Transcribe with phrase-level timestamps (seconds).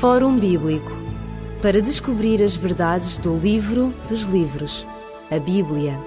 [0.00, 0.90] Fórum Bíblico
[1.62, 4.86] para descobrir as verdades do livro dos livros,
[5.30, 5.98] a Bíblia.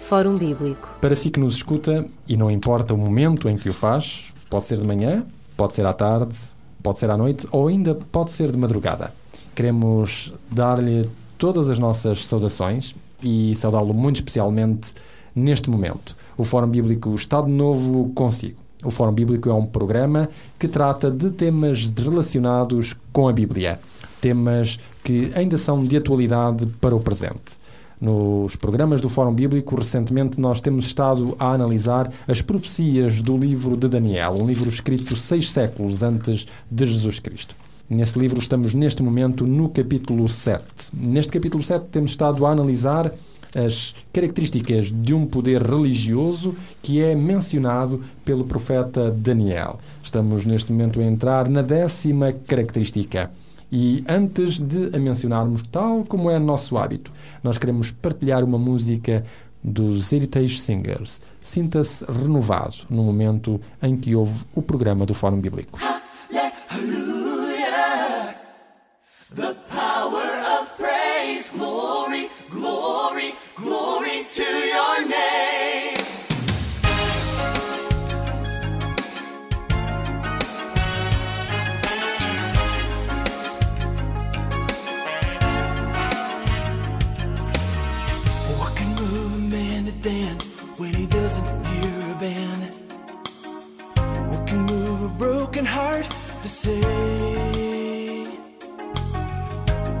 [0.00, 0.88] Fórum Bíblico.
[1.00, 4.66] Para si que nos escuta, e não importa o momento em que o faz, pode
[4.66, 5.24] ser de manhã,
[5.56, 6.36] pode ser à tarde,
[6.82, 9.12] pode ser à noite ou ainda pode ser de madrugada.
[9.54, 14.94] Queremos dar-lhe todas as nossas saudações e saudá-lo muito especialmente
[15.36, 16.16] neste momento.
[16.36, 18.67] O Fórum Bíblico está de novo consigo.
[18.84, 23.80] O Fórum Bíblico é um programa que trata de temas relacionados com a Bíblia,
[24.20, 27.58] temas que ainda são de atualidade para o presente.
[28.00, 33.76] Nos programas do Fórum Bíblico, recentemente nós temos estado a analisar as profecias do livro
[33.76, 37.56] de Daniel, um livro escrito seis séculos antes de Jesus Cristo.
[37.90, 40.64] Nesse livro estamos neste momento no capítulo 7.
[40.94, 43.12] Neste capítulo 7 temos estado a analisar
[43.54, 49.78] as características de um poder religioso que é mencionado pelo profeta Daniel.
[50.02, 53.30] Estamos neste momento a entrar na décima característica.
[53.70, 59.24] E antes de a mencionarmos, tal como é nosso hábito, nós queremos partilhar uma música
[59.62, 61.20] dos Heritage Singers.
[61.42, 65.78] Sinta-se renovado no momento em que ouve o programa do Fórum Bíblico.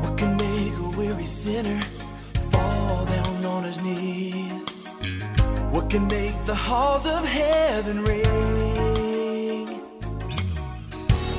[0.02, 1.80] What can make a weary sinner
[2.52, 4.68] fall down on his knees?
[5.70, 9.68] What can make the halls of heaven ring?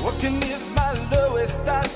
[0.03, 1.88] What can lift my lowest thought?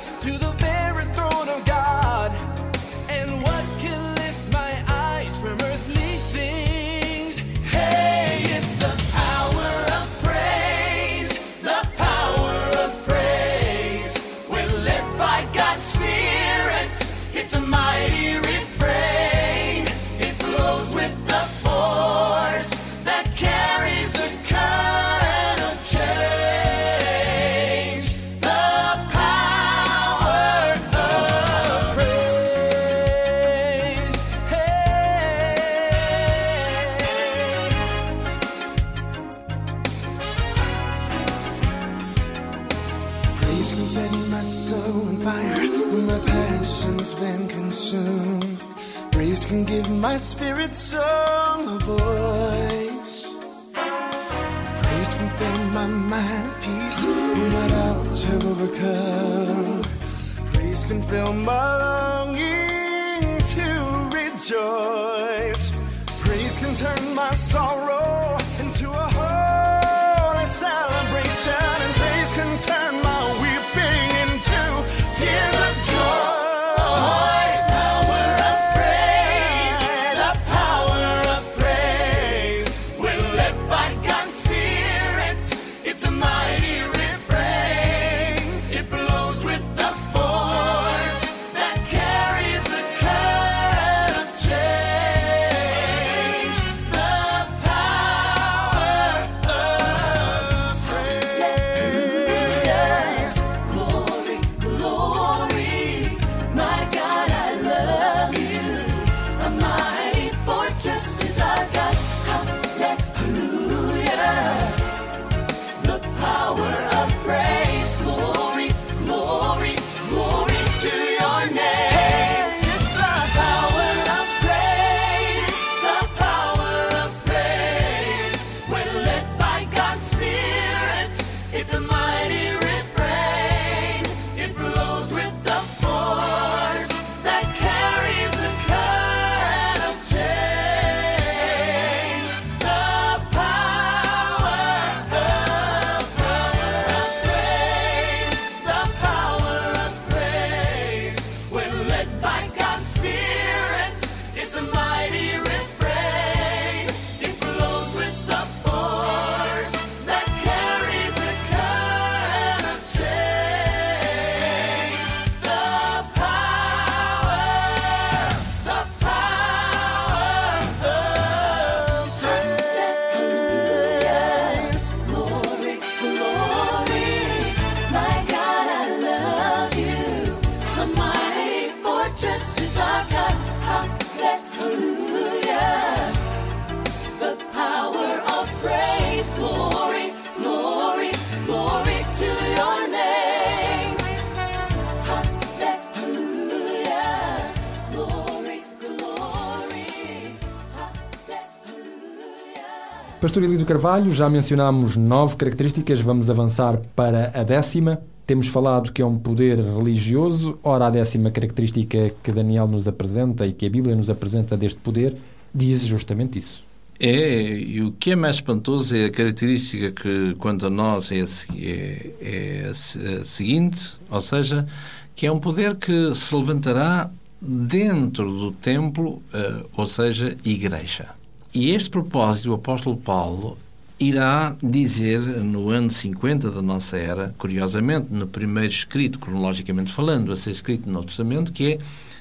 [203.23, 208.01] Pastor Elídio Carvalho, já mencionámos nove características, vamos avançar para a décima.
[208.27, 213.47] Temos falado que é um poder religioso, ora, a décima característica que Daniel nos apresenta
[213.47, 215.15] e que a Bíblia nos apresenta deste poder
[215.55, 216.65] diz justamente isso.
[216.99, 221.23] É, e o que é mais espantoso é a característica que, quanto a nós, é
[221.57, 224.67] é, é a seguinte, ou seja,
[225.15, 227.09] que é um poder que se levantará
[227.41, 231.22] dentro do templo, uh, ou seja, igreja.
[231.53, 233.57] E este propósito, o apóstolo Paulo
[233.99, 240.35] irá dizer no ano 50 da nossa era, curiosamente, no primeiro escrito, cronologicamente falando, a
[240.35, 241.79] ser escrito no Testamento, que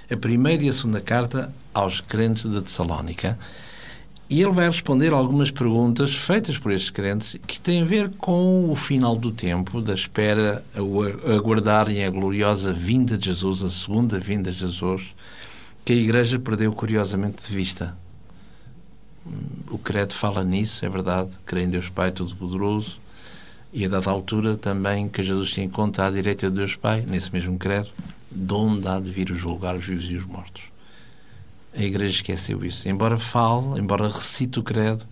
[0.09, 3.39] é a primeira e a segunda carta aos crentes de Tessalónica.
[4.29, 8.71] E ele vai responder algumas perguntas feitas por estes crentes que têm a ver com
[8.71, 14.19] o final do tempo, da espera, a aguardarem a gloriosa vinda de Jesus, a segunda
[14.19, 15.15] vinda de Jesus,
[15.87, 18.02] que a Igreja perdeu curiosamente de vista.
[19.71, 21.31] O credo fala nisso, é verdade.
[21.47, 23.01] Creio em Deus Pai Todo-Poderoso.
[23.73, 27.33] E a dada altura também que Jesus se encontra à direita de Deus Pai, nesse
[27.33, 27.91] mesmo credo,
[28.31, 30.65] de onde há de vir julgar os vivos e os mortos.
[31.75, 32.87] A Igreja esqueceu isso.
[32.87, 35.07] Embora fale, embora recite o credo,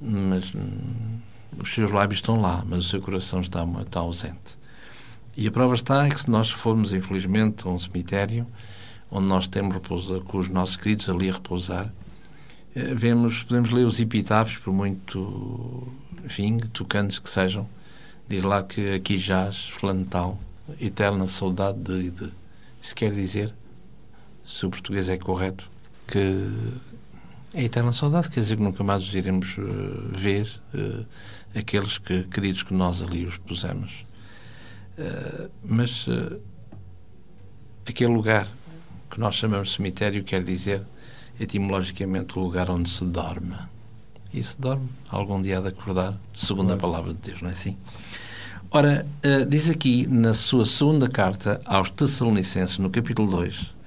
[0.00, 1.18] mas hum,
[1.58, 4.58] os seus lábios estão lá, mas o seu coração está, está ausente.
[5.36, 8.46] E a prova está é que se nós formos, infelizmente, a um cemitério,
[9.10, 11.92] onde nós temos repouso, com os nossos queridos ali a repousar,
[12.74, 15.88] vemos, podemos ler os epitáfios, por muito,
[16.24, 17.68] enfim, tocantes que sejam,
[18.28, 20.38] diz lá que aqui jaz, fulano tal,
[20.80, 22.30] eterna saudade de, de.
[22.80, 23.52] Isso quer dizer,
[24.46, 25.70] se o português é correto,
[26.06, 26.46] que
[27.54, 31.04] é eterna saudade, quer dizer que nunca mais os iremos uh, ver, uh,
[31.58, 34.06] aqueles que, queridos que nós ali os pusemos.
[34.98, 36.06] Uh, mas
[37.86, 38.48] aquele lugar
[39.10, 40.82] que nós chamamos cemitério quer dizer
[41.38, 43.56] etimologicamente o lugar onde se dorme.
[44.32, 46.78] E se dorme, algum dia há de acordar, segundo claro.
[46.78, 47.76] a palavra de Deus, não é assim?
[48.70, 53.78] Ora, uh, diz aqui na sua segunda carta aos Tessalonicenses, no capítulo 2,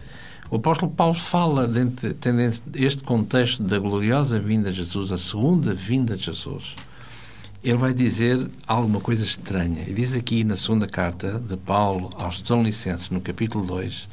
[0.50, 2.42] o apóstolo Paulo fala, dentro, tendo
[2.76, 6.76] este contexto da gloriosa vinda de Jesus, a segunda vinda de Jesus,
[7.64, 9.86] ele vai dizer alguma coisa estranha.
[9.88, 14.08] E diz aqui na segunda carta de Paulo aos Tessalonicenses, no capítulo 2,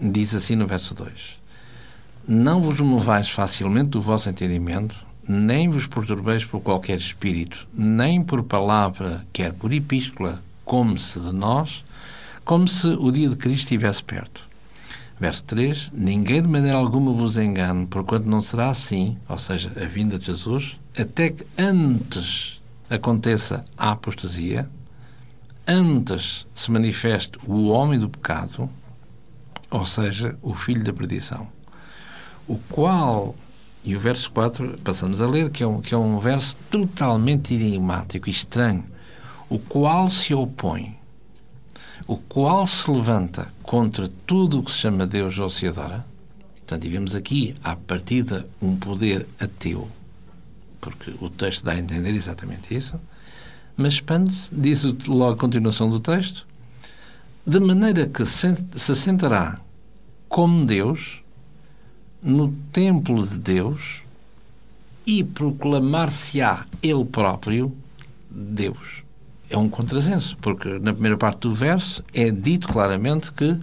[0.00, 1.35] diz assim no verso 2:
[2.28, 4.96] Não vos movais facilmente do vosso entendimento,
[5.28, 11.32] nem vos perturbeis por qualquer espírito, nem por palavra, quer por epístola, como se de
[11.32, 11.84] nós,
[12.44, 14.44] como se o dia de Cristo estivesse perto.
[15.20, 19.84] Verso 3: Ninguém de maneira alguma vos engane, porquanto não será assim, ou seja, a
[19.84, 24.68] vinda de Jesus, até que antes aconteça a apostasia,
[25.64, 28.68] antes se manifeste o homem do pecado,
[29.70, 31.54] ou seja, o filho da perdição,
[32.48, 33.34] o qual,
[33.84, 37.54] e o verso 4, passamos a ler, que é um, que é um verso totalmente
[37.54, 38.84] enigmático e estranho,
[39.48, 40.96] o qual se opõe,
[42.06, 46.04] o qual se levanta contra tudo o que se chama Deus ou se adora.
[46.56, 49.88] Portanto, e vemos aqui, à partida, um poder ateu,
[50.80, 52.98] porque o texto dá a entender exatamente isso,
[53.76, 56.46] mas expande-se, diz logo a continuação do texto,
[57.46, 59.60] de maneira que se sentará
[60.28, 61.20] como Deus
[62.26, 64.02] no templo de Deus
[65.06, 67.72] e proclamar-se-á ele próprio
[68.28, 69.04] Deus.
[69.48, 73.56] É um contrassenso, porque na primeira parte do verso é dito claramente que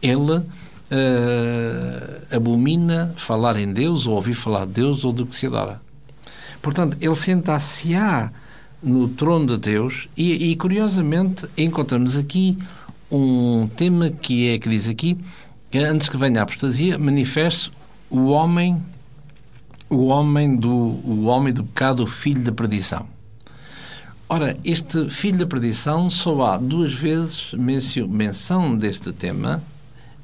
[0.00, 0.44] ele uh,
[2.34, 5.82] abomina falar em Deus ou ouvir falar de Deus ou do que se adora.
[6.62, 8.32] Portanto, ele senta-se-á
[8.82, 12.56] no trono de Deus e, e, curiosamente, encontramos aqui
[13.10, 15.18] um tema que é, que diz aqui,
[15.74, 17.70] antes que venha a apostasia, manifeste
[18.10, 18.82] o homem,
[19.88, 23.06] o homem do, o homem do pecado, o filho da perdição.
[24.28, 29.62] Ora, este filho da perdição só há duas vezes menção deste tema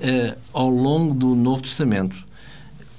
[0.01, 2.17] uh, ao longo do Novo Testamento.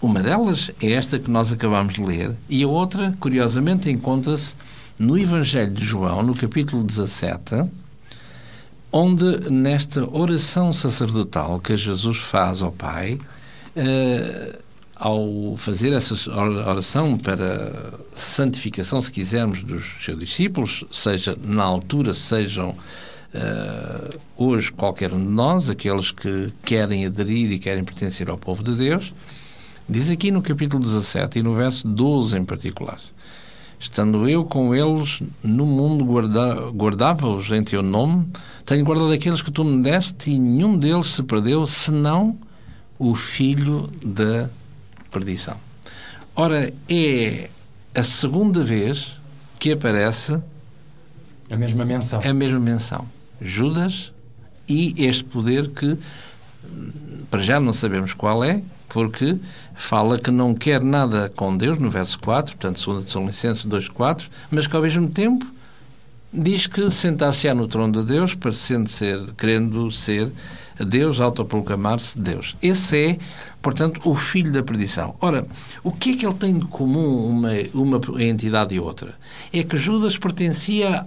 [0.01, 4.53] Uma delas é esta que nós acabamos de ler, e a outra, curiosamente, encontra-se
[4.99, 7.65] no Evangelho de João, no capítulo 17,
[8.91, 13.19] onde, nesta oração sacerdotal que Jesus faz ao Pai,
[13.75, 14.66] uh,
[14.99, 22.69] ao fazer essa oração para santificação, se quisermos, dos seus discípulos, seja na altura, sejam
[22.71, 28.63] uh, hoje qualquer um de nós, aqueles que querem aderir e querem pertencer ao povo
[28.63, 29.13] de Deus,
[29.87, 32.99] diz aqui no capítulo 17 e no verso 12 em particular.
[33.79, 38.25] Estando eu com eles no mundo, guarda, guardava-os em teu nome,
[38.65, 42.35] tenho guardado aqueles que tu me deste e nenhum deles se perdeu, senão
[42.97, 44.49] o filho da
[45.19, 45.57] perdição.
[46.35, 47.49] Ora, é
[47.95, 49.15] a segunda vez
[49.59, 50.41] que aparece
[51.49, 52.19] A mesma menção.
[52.23, 53.07] a mesma menção.
[53.41, 54.11] Judas
[54.67, 55.97] e este poder que,
[57.31, 59.37] para já não sabemos qual é, porque
[59.75, 64.29] fala que não quer nada com Deus, no verso 4, portanto, 2 Tessalonicenses 2, 4,
[64.51, 65.45] mas que ao mesmo tempo
[66.31, 70.31] diz que sentar-se-á no trono de Deus, parecendo ser, querendo ser
[70.85, 72.55] Deus, autoproclamar-se Deus.
[72.61, 73.19] Esse é,
[73.61, 75.15] portanto, o filho da perdição.
[75.21, 75.47] Ora,
[75.83, 79.15] o que é que ele tem de comum uma, uma entidade e outra?
[79.51, 81.05] É que Judas pertencia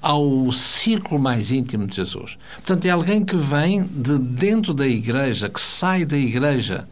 [0.00, 2.36] ao círculo mais íntimo de Jesus.
[2.56, 6.86] Portanto, é alguém que vem de dentro da igreja, que sai da igreja,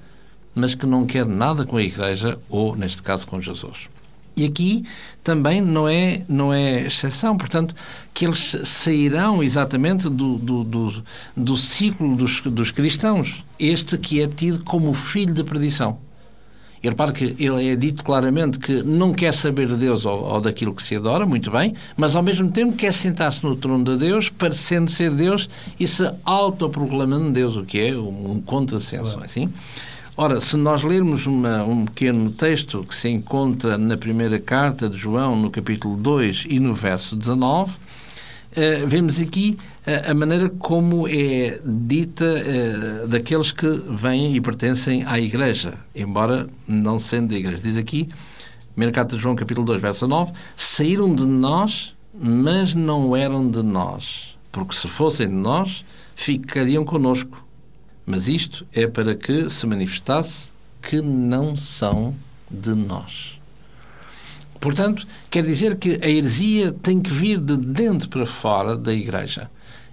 [0.55, 3.89] mas que não quer nada com a igreja, ou, neste caso, com Jesus.
[4.37, 4.85] E aqui
[5.23, 7.75] também não é, não é exceção, portanto,
[8.15, 11.05] que eles sairão exatamente do, do, do,
[11.37, 13.45] do ciclo dos, dos cristãos.
[13.59, 15.99] Este que é tido como o filho da perdição.
[16.83, 20.41] E repare que ele é dito claramente que não quer saber de Deus ou, ou
[20.41, 23.97] daquilo que se adora, muito bem, mas ao mesmo tempo quer sentar-se no trono de
[23.97, 25.49] Deus, parecendo ser Deus
[25.79, 29.49] e se autoproclamando Deus, o que é um, um contrassenso, não é assim?
[30.15, 34.99] Ora, se nós lermos uma, um pequeno texto que se encontra na primeira carta de
[34.99, 37.73] João, no capítulo 2 e no verso 19,
[38.55, 45.03] eh, vemos aqui eh, a maneira como é dita eh, daqueles que vêm e pertencem
[45.07, 47.63] à Igreja, embora não sendo da Igreja.
[47.63, 48.11] Diz aqui,
[48.75, 53.63] primeira carta de João, capítulo 2, verso 9, saíram de nós, mas não eram de
[53.63, 57.43] nós, porque se fossem de nós, ficariam conosco.
[58.13, 60.53] Mas isto é para que se manifestasse
[60.83, 62.15] que não são
[62.51, 63.41] de nós.
[64.61, 69.51] Portanto, quer dizer que a heresia tem que vir de dentro para fora da Igreja.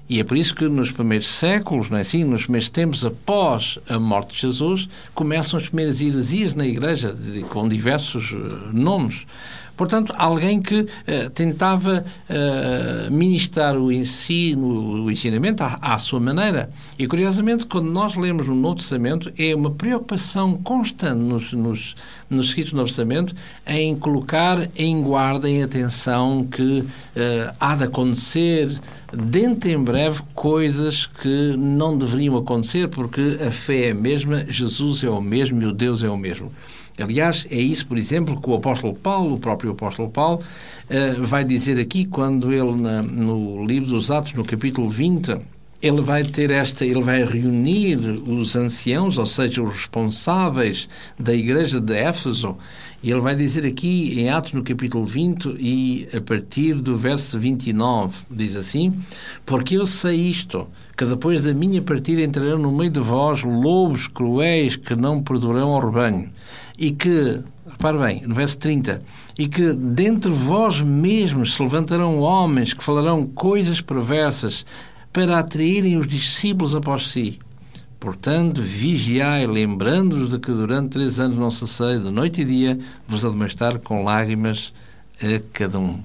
[0.10, 3.80] E é por isso que nos primeiros séculos, não é assim, nos primeiros tempos após
[3.88, 7.16] a morte de Jesus, começam as primeiras heresias na Igreja,
[7.48, 8.36] com diversos
[8.74, 9.26] nomes.
[9.80, 16.70] Portanto, alguém que uh, tentava uh, ministrar o ensino, o ensinamento à, à, sua maneira.
[16.98, 21.96] E, curiosamente, quando nós lemos no Novo Testamento, é uma preocupação constante nos, nos,
[22.30, 23.34] nos escritos do Novo Testamento
[23.66, 28.78] em colocar em guarda, em atenção, que uh, há de acontecer
[29.14, 35.06] dentro em breve coisas que não deveriam acontecer, porque a fé é a mesma, Jesus
[35.06, 36.52] é o mesmo e o Deus é o mesmo.
[37.00, 41.44] Aliás, é isso, por exemplo, que o apóstolo Paulo, o próprio apóstolo Paulo, uh, vai
[41.44, 45.38] dizer aqui, quando ele, no livro dos Atos, no capítulo 20,
[45.82, 51.80] ele vai ter esta, ele vai reunir os anciãos, ou seja, os responsáveis da igreja
[51.80, 52.58] de Éfeso,
[53.02, 57.40] e ele vai dizer aqui em Atos no capítulo 20 e a partir do verso
[57.40, 58.94] 29, diz assim:
[59.46, 64.10] Porque eu sei isto, que depois da minha partida entrarão no meio de vós lobos
[64.10, 66.30] cruéis que não perdurarão ao rebanho,
[66.80, 69.02] e que, repare bem, no verso 30,
[69.38, 74.66] e que dentre vós mesmos se levantarão homens que falarão coisas perversas
[75.12, 77.38] para atraírem os discípulos após si.
[78.00, 83.26] Portanto, vigiai, lembrando-vos de que durante três anos não cessei, de noite e dia, vos
[83.26, 84.74] admoestar com lágrimas
[85.22, 86.00] a cada um.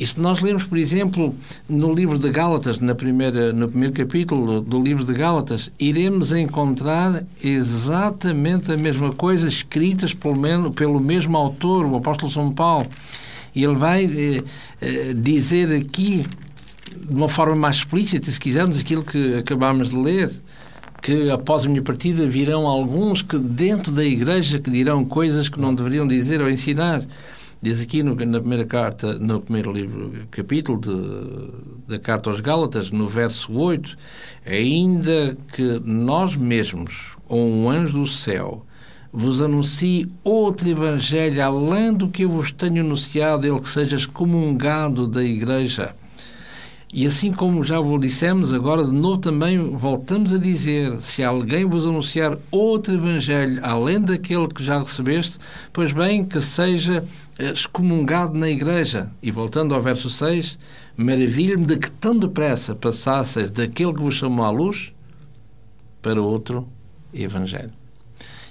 [0.00, 1.34] E se nós lermos, por exemplo,
[1.68, 7.22] no livro de Gálatas, na primeira, no primeiro capítulo do livro de Gálatas, iremos encontrar
[7.44, 12.86] exatamente a mesma coisa, escritas pelo, menos, pelo mesmo autor, o apóstolo São Paulo.
[13.54, 14.42] E ele vai eh,
[14.80, 16.24] eh, dizer aqui,
[16.96, 20.32] de uma forma mais explícita, se quisermos, aquilo que acabámos de ler,
[21.02, 25.60] que após a minha partida virão alguns que dentro da igreja que dirão coisas que
[25.60, 27.04] não deveriam dizer ou ensinar.
[27.62, 32.90] Diz aqui no, na primeira carta, no primeiro livro, capítulo de, da carta aos Gálatas,
[32.90, 33.98] no verso 8,
[34.46, 38.64] ainda que nós mesmos, ou um anjo do céu,
[39.12, 45.06] vos anuncie outro evangelho além do que eu vos tenho anunciado, ele que seja excomungado
[45.06, 45.94] da igreja.
[46.92, 51.64] E assim como já vos dissemos, agora de novo também voltamos a dizer: se alguém
[51.64, 55.38] vos anunciar outro evangelho além daquele que já recebeste,
[55.72, 57.04] pois bem, que seja
[57.38, 59.08] excomungado na igreja.
[59.22, 60.58] E voltando ao verso 6,
[60.96, 64.92] maravilho-me de que tão depressa passasseis daquele que vos chamou à luz
[66.02, 66.68] para outro
[67.14, 67.79] evangelho.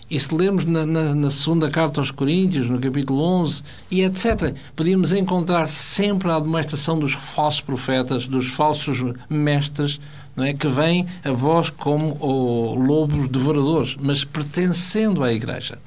[0.09, 3.61] E se lermos na, na, na, segunda carta aos Coríntios, no capítulo 11,
[3.91, 8.97] e etc., podíamos encontrar sempre a admoestação dos falsos profetas, dos falsos
[9.29, 9.99] mestres,
[10.35, 10.53] não é?
[10.53, 15.77] que vêm a vós como o lobos devoradores, mas pertencendo à Igreja.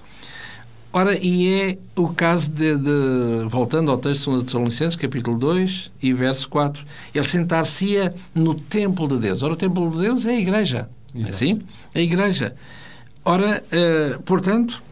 [0.95, 6.13] Ora, e é o caso de, de voltando ao texto de Tessalonicenses, capítulo 2 e
[6.13, 9.43] verso 4, ele sentar-se-ia no templo de Deus.
[9.43, 10.91] Ora, o templo de Deus é a Igreja.
[11.15, 11.33] Exato.
[11.33, 11.61] Assim?
[11.95, 12.55] A Igreja.
[13.25, 14.83] Ora, uh, portanto,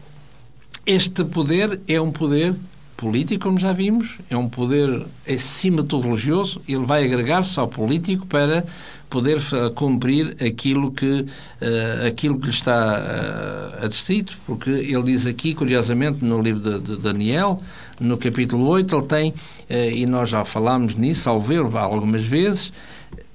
[0.85, 2.55] este poder é um poder
[3.01, 7.67] político, como já vimos, é um poder acima de tudo religioso, ele vai agregar-se ao
[7.67, 8.63] político para
[9.09, 9.39] poder
[9.73, 11.25] cumprir aquilo que,
[11.59, 16.79] eh, aquilo que lhe está eh, adstrito, porque ele diz aqui, curiosamente, no livro de,
[16.79, 17.57] de Daniel,
[17.99, 19.33] no capítulo 8, ele tem,
[19.67, 22.71] eh, e nós já falámos nisso, ao ver algumas vezes,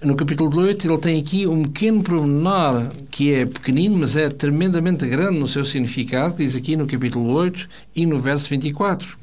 [0.03, 5.07] no capítulo 8 ele tem aqui um pequeno pormenor que é pequenino, mas é tremendamente
[5.07, 9.19] grande no seu significado, que diz aqui no capítulo 8 e no verso 24.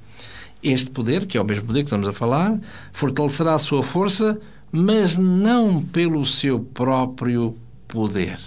[0.61, 2.59] Este poder, que é o mesmo poder que estamos a falar,
[2.91, 4.39] fortalecerá a sua força,
[4.71, 7.55] mas não pelo seu próprio
[7.87, 8.39] poder.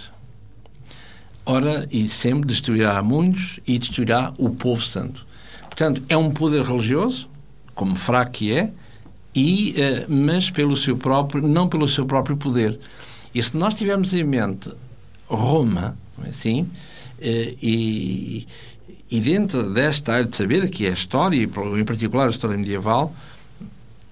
[1.45, 5.25] Ora, e sempre destruirá muitos e destruirá o povo santo.
[5.61, 7.29] Portanto, é um poder religioso,
[7.73, 8.71] como fraco que é,
[9.37, 12.79] e, eh, mas pelo seu próprio, não pelo seu próprio poder.
[13.35, 14.71] E se nós tivermos em mente
[15.27, 16.67] Roma, é assim,
[17.21, 18.47] eh, e,
[19.11, 21.43] e dentro desta área de saber, que é a história, e
[21.79, 23.13] em particular a história medieval,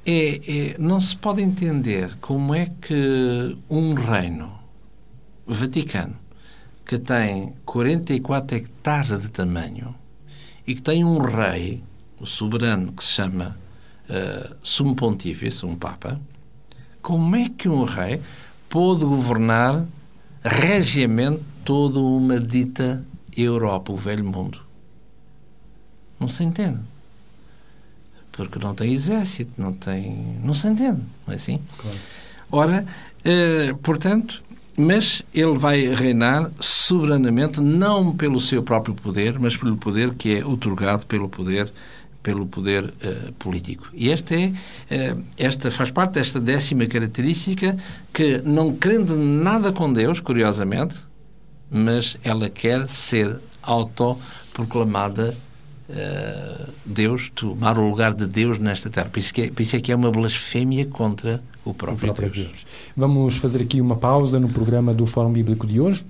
[0.05, 4.53] é, é- não se pode entender como é que um reino
[5.47, 6.15] Vaticano
[6.85, 9.95] que tem 44 hectares de tamanho
[10.67, 11.81] e que tem um rei,
[12.19, 13.57] o soberano, que se chama
[14.09, 16.19] uh, Sumo Pontífice, um Papa,
[17.01, 18.21] como é que um rei
[18.69, 19.85] pôde governar
[20.43, 24.59] regiamente toda uma dita Europa, o velho mundo?
[26.19, 26.79] Não se entende.
[28.31, 30.39] Porque não tem exército, não tem.
[30.43, 31.61] Não se entende, não é assim?
[32.51, 32.85] Ora,
[33.23, 34.43] eh, portanto,
[34.77, 40.45] mas ele vai reinar soberanamente, não pelo seu próprio poder, mas pelo poder que é
[40.45, 41.71] otorgado pelo poder
[42.25, 43.87] pelo poder eh, político.
[43.93, 44.51] E esta é
[44.89, 47.77] eh, esta faz parte desta décima característica
[48.11, 50.95] que não crendo nada com Deus, curiosamente,
[51.69, 55.37] mas ela quer ser autoproclamada
[55.87, 59.07] eh, Deus, tomar o lugar de Deus nesta terra.
[59.07, 62.13] Por isso, que é, por isso é que é uma blasfémia contra o o próprio,
[62.13, 62.47] próprio Deus.
[62.47, 62.65] Deus.
[62.97, 66.05] Vamos fazer aqui uma pausa no programa do Fórum Bíblico de hoje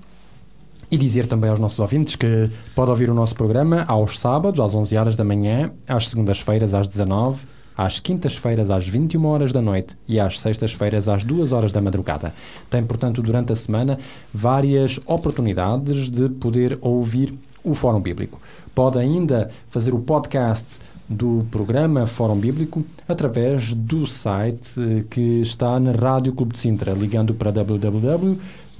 [0.95, 4.73] e dizer também aos nossos ouvintes que pode ouvir o nosso programa aos sábados, às
[4.73, 7.45] 11 horas da manhã, às segundas-feiras, às 19
[7.77, 12.33] às quintas-feiras, às 21 horas da noite e às sextas-feiras, às 2 horas da madrugada.
[12.69, 13.99] Tem, portanto, durante a semana,
[14.33, 18.39] várias oportunidades de poder ouvir o Fórum Bíblico.
[18.73, 20.79] Pode ainda fazer o podcast
[21.09, 26.93] do programa Fórum Bíblico através do site eh, que está na Rádio Clube de Sintra,
[26.93, 27.51] ligando para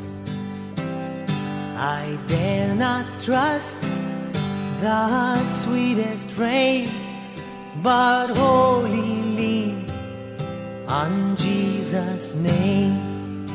[1.77, 3.75] I dare not trust
[4.81, 6.89] the sweetest frame,
[7.83, 9.85] but wholly lean
[10.87, 13.47] on Jesus' name.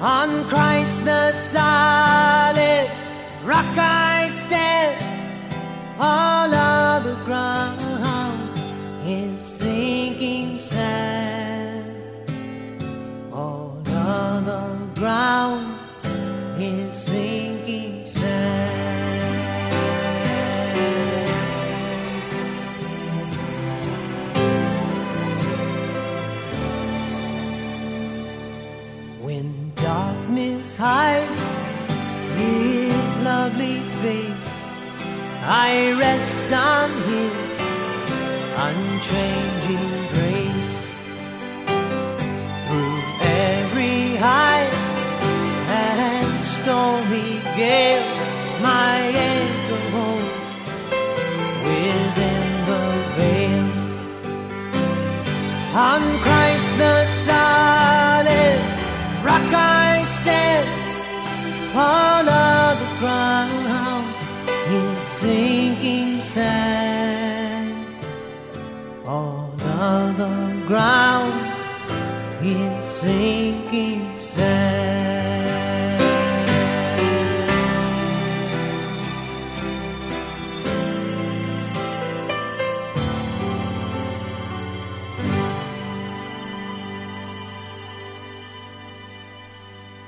[0.00, 2.90] On Christ the solid
[3.44, 4.70] rock I stand.
[35.62, 37.50] I rest on his
[38.66, 40.76] unchanging grace.
[42.64, 43.00] Through
[43.52, 44.68] every high
[45.84, 48.10] and stormy gale,
[48.70, 48.96] my
[49.32, 50.50] anchor holds
[51.66, 52.84] within the
[53.16, 53.68] veil.
[55.90, 56.96] On Christ the
[57.28, 58.60] solid
[59.28, 60.68] rock I stand,
[69.10, 71.34] All the ground
[72.44, 75.98] in sinking sand.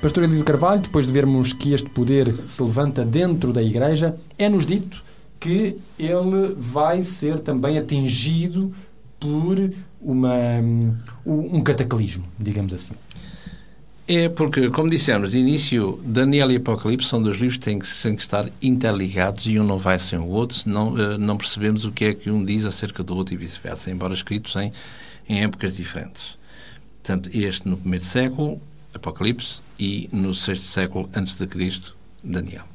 [0.01, 4.65] Pastor Elidio Carvalho, depois de vermos que este poder se levanta dentro da Igreja, é-nos
[4.65, 5.03] dito
[5.41, 8.73] que ele vai ser também atingido
[9.23, 9.69] por
[10.01, 10.35] uma,
[11.25, 12.93] um cataclismo, digamos assim.
[14.05, 17.87] É porque, como dissemos de início, Daniel e Apocalipse são dois livros que têm que,
[17.87, 21.85] têm que estar interligados e um não vai sem o outro, senão uh, não percebemos
[21.85, 24.73] o que é que um diz acerca do outro e vice-versa, embora escritos em,
[25.29, 26.37] em épocas diferentes.
[27.01, 28.61] Portanto, este no primeiro século,
[28.93, 32.72] Apocalipse, e no sexto século antes de Cristo, Daniel.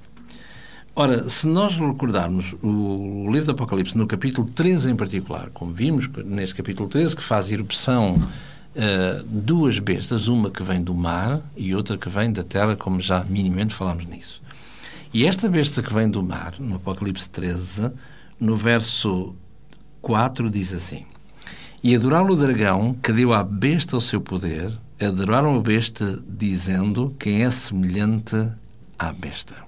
[1.01, 6.09] Ora, se nós recordarmos o livro do Apocalipse no capítulo 13 em particular, como vimos
[6.25, 11.73] neste capítulo 13, que faz erupção uh, duas bestas, uma que vem do mar e
[11.73, 14.43] outra que vem da terra, como já minimamente falámos nisso.
[15.15, 17.93] E esta besta que vem do mar, no Apocalipse 13,
[18.41, 19.37] no verso
[20.03, 21.07] 4, diz assim:
[21.81, 27.15] E adoraram o dragão que deu à besta o seu poder, adoraram a besta, dizendo:
[27.21, 28.35] Quem é semelhante
[28.99, 29.68] à besta?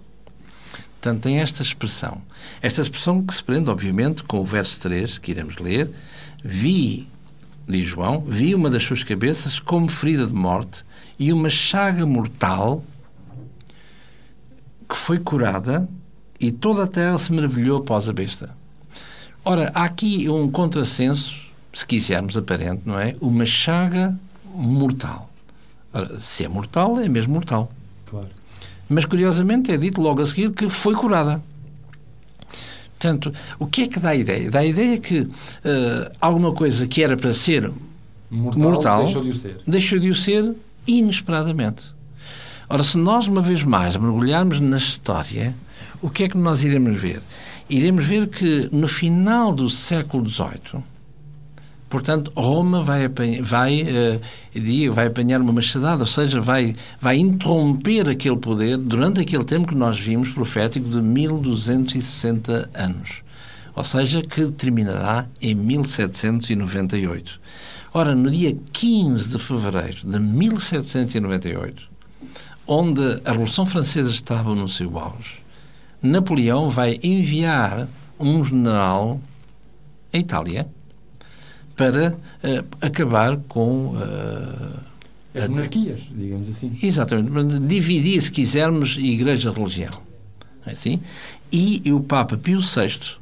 [1.01, 2.21] Portanto, tem esta expressão.
[2.61, 5.91] Esta expressão que se prende, obviamente, com o verso 3, que iremos ler.
[6.45, 7.09] Vi,
[7.67, 10.85] diz João, vi uma das suas cabeças como ferida de morte
[11.19, 12.85] e uma chaga mortal
[14.87, 15.89] que foi curada
[16.39, 18.55] e toda a terra se maravilhou após a besta.
[19.43, 21.35] Ora, há aqui um contrassenso,
[21.73, 23.15] se quisermos, aparente, não é?
[23.23, 24.15] Uma chaga
[24.55, 25.31] mortal.
[25.95, 27.71] Ora, se é mortal, é mesmo mortal.
[28.05, 28.40] Claro.
[28.91, 31.41] Mas, curiosamente, é dito logo a seguir que foi curada.
[32.99, 34.51] Portanto, o que é que dá a ideia?
[34.51, 35.31] Dá a ideia que uh,
[36.21, 37.71] alguma coisa que era para ser
[38.31, 39.57] Mortal, mortal, deixou de o ser.
[39.67, 40.55] deixou de o ser
[40.87, 41.83] inesperadamente.
[42.69, 45.55] Ora, se nós, uma vez mais, mergulharmos na história,
[46.03, 47.23] o que é que nós iremos ver?
[47.69, 50.83] Iremos ver que no final do século XVIII,
[51.91, 53.87] portanto, Roma vai, apanhar, vai,
[54.55, 59.69] digo, vai apanhar uma machadada, ou seja, vai, vai interromper aquele poder durante aquele tempo
[59.69, 63.23] que nós vimos profético de 1260 anos.
[63.75, 67.41] Ou seja, que terminará em 1798.
[67.93, 71.91] Ora, no dia 15 de fevereiro de 1798,
[72.67, 75.41] onde a Revolução Francesa estava no seu auge,
[76.01, 79.21] Napoleão vai enviar um general
[80.13, 80.69] à Itália
[81.81, 83.95] para uh, acabar com.
[83.95, 84.81] Uh,
[85.35, 86.79] As monarquias, digamos assim.
[86.83, 87.61] Exatamente.
[87.61, 90.03] Dividir, se quisermos, igreja-religião.
[90.67, 91.01] É assim?
[91.51, 93.17] E o Papa Pio VI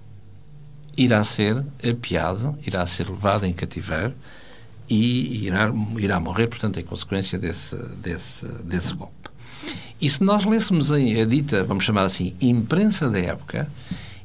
[0.96, 4.12] irá ser apiado, irá ser levado em cativeiro
[4.88, 9.14] e irá, irá morrer, portanto, em consequência desse, desse, desse golpe.
[10.00, 13.68] E se nós lêssemos a, a dita, vamos chamar assim, imprensa da época,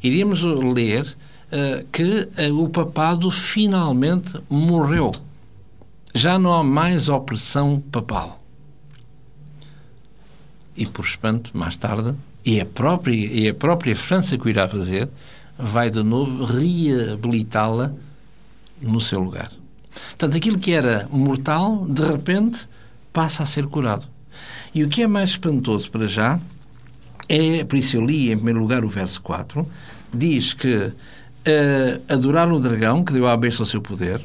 [0.02, 1.16] iríamos ler
[1.54, 5.12] uh, que uh, o papado finalmente morreu.
[6.14, 8.40] Já não há mais opressão papal.
[10.76, 14.68] E, por espanto, mais tarde, e a própria, e a própria França que o irá
[14.68, 15.08] fazer,
[15.58, 17.94] vai de novo reabilitá-la
[18.82, 19.52] no seu lugar.
[20.10, 22.68] Portanto, aquilo que era mortal, de repente,
[23.12, 24.08] passa a ser curado.
[24.74, 26.40] E o que é mais espantoso para já
[27.28, 29.68] é, por isso eu li em primeiro lugar o verso 4,
[30.14, 30.92] diz que
[31.48, 34.22] uh, adoraram o dragão que deu à besta o seu poder,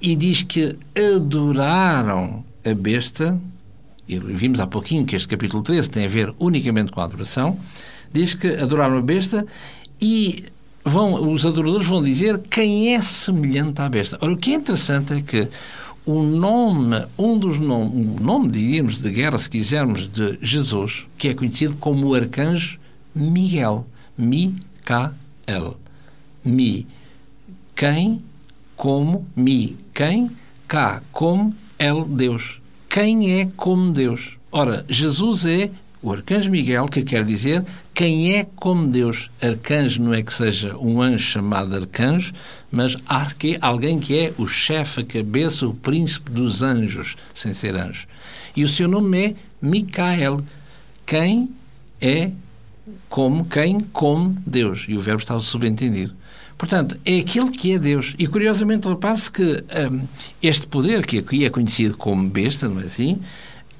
[0.00, 0.76] e diz que
[1.16, 3.38] adoraram a besta,
[4.08, 7.56] e vimos há pouquinho que este capítulo 13 tem a ver unicamente com a adoração,
[8.12, 9.46] diz que adoraram a besta
[10.00, 10.44] e
[10.84, 14.18] vão, os adoradores vão dizer quem é semelhante à besta.
[14.20, 15.48] Ora, o que é interessante é que
[16.04, 21.28] o nome, um dos nomes, um nome, diríamos, de guerra, se quisermos, de Jesus, que
[21.28, 22.78] é conhecido como o arcanjo
[23.14, 23.86] Miguel.
[24.16, 25.76] Mi-Ca-El.
[26.44, 26.86] Mi,
[27.74, 28.22] quem,
[28.76, 30.30] como, mi, quem,
[30.68, 32.60] cá, como, El, Deus.
[32.88, 34.36] Quem é como Deus?
[34.52, 35.70] Ora, Jesus é
[36.04, 39.30] o arcanjo Miguel, que quer dizer quem é como Deus.
[39.40, 42.32] Arcanjo não é que seja um anjo chamado arcanjo,
[42.70, 47.74] mas arque, alguém que é o chefe, a cabeça, o príncipe dos anjos, sem ser
[47.74, 48.06] anjo.
[48.54, 50.42] E o seu nome é Micael.
[51.06, 51.50] Quem
[52.00, 52.30] é
[53.08, 54.84] como, quem como Deus.
[54.86, 56.14] E o verbo está subentendido.
[56.56, 58.14] Portanto, é aquele que é Deus.
[58.18, 60.02] E curiosamente, repare-se que um,
[60.42, 63.20] este poder, que aqui é conhecido como besta, não é assim?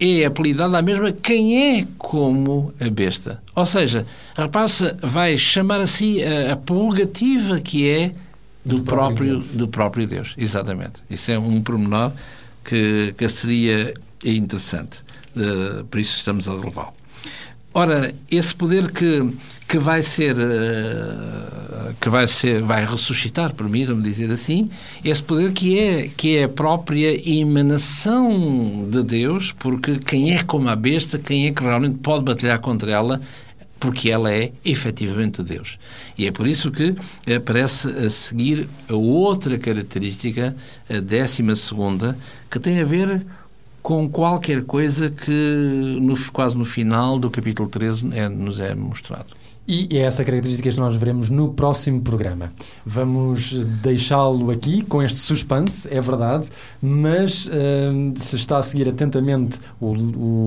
[0.01, 3.41] é apelidado à mesma quem é como a besta.
[3.55, 4.05] Ou seja,
[4.37, 8.13] repare-se, vai chamar a si a, a prerrogativa que é
[8.65, 9.53] do, Do próprio próprio, Deus.
[9.53, 10.35] do próprio Deus.
[10.37, 10.95] Exatamente.
[11.09, 12.13] Isso é um pormenor
[12.65, 14.99] que, que seria interessante.
[15.37, 16.95] Eh, por isso estamos a relevá-lo.
[17.73, 19.31] Ora, esse poder que,
[19.75, 24.71] que vai ser eh, que vai ser vai ressuscitar, permitam-me dizer assim,
[25.05, 30.69] esse poder que é que é a própria emanação de Deus, porque quem é como
[30.69, 33.21] a besta, quem é que realmente pode batalhar contra ela,
[33.81, 35.77] porque ela é efetivamente Deus.
[36.17, 36.95] E é por isso que
[37.35, 40.55] aparece a seguir a outra característica,
[40.89, 42.17] a décima segunda,
[42.49, 43.27] que tem a ver
[43.83, 49.35] com qualquer coisa que no, quase no final do capítulo 13 é, nos é mostrado.
[49.66, 52.53] E é essa característica que nós veremos no próximo programa.
[52.85, 56.50] Vamos deixá-lo aqui com este suspense, é verdade,
[56.83, 57.50] mas uh,
[58.16, 59.92] se está a seguir atentamente o,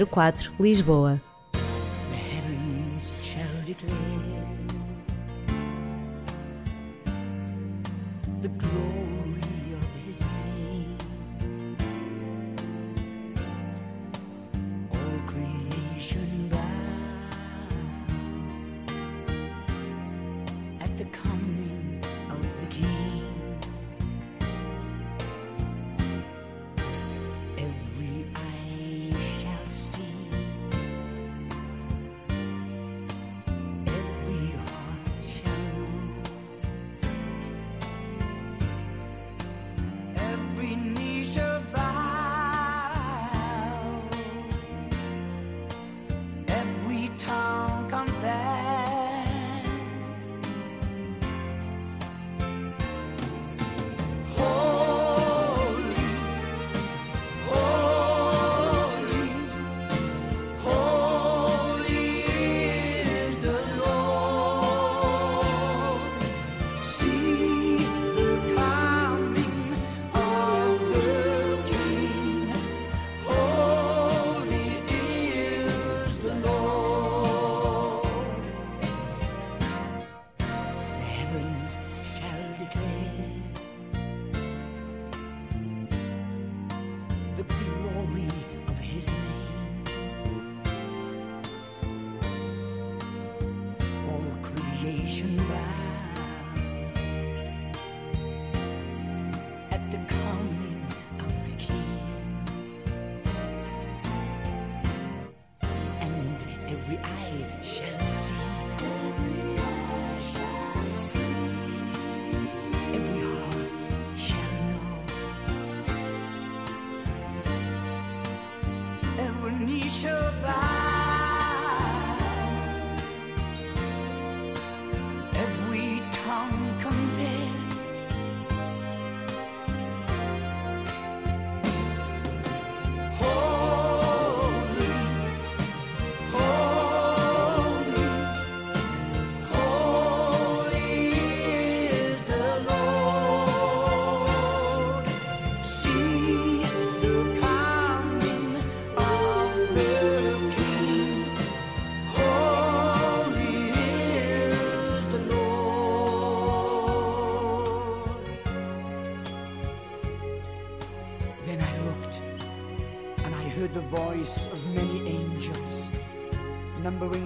[0.10, 1.22] 004, Lisboa.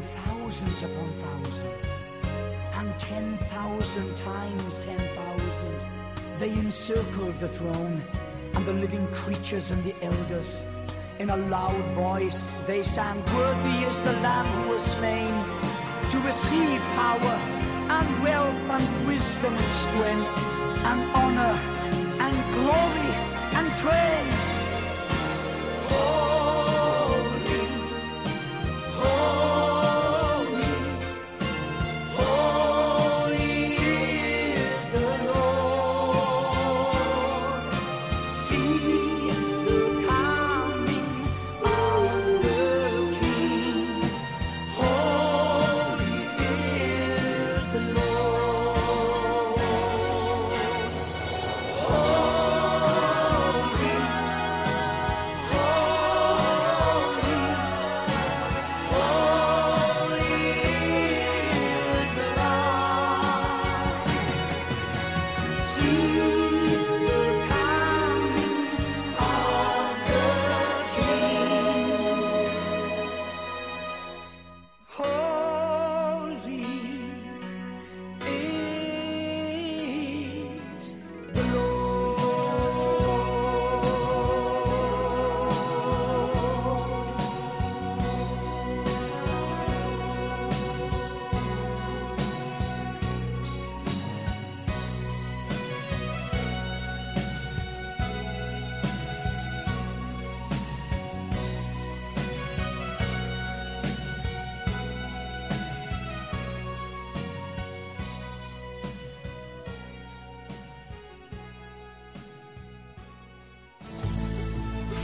[0.01, 1.97] thousands upon thousands,
[2.73, 5.75] and ten thousand times ten thousand.
[6.39, 8.01] They encircled the throne,
[8.55, 10.63] and the living creatures and the elders.
[11.19, 15.33] In a loud voice they sang, Worthy is the Lamb who was slain
[16.11, 17.35] to receive power
[17.97, 20.29] and wealth and wisdom and strength
[20.89, 21.55] and honor
[22.25, 23.11] and glory
[23.57, 24.38] and praise.